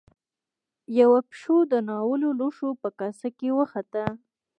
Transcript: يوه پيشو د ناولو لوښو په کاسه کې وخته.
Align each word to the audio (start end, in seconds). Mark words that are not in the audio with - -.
يوه 0.99 1.19
پيشو 1.29 1.57
د 1.71 1.73
ناولو 1.89 2.29
لوښو 2.39 2.69
په 2.81 2.89
کاسه 2.99 3.27
کې 3.37 3.49
وخته. 3.59 4.03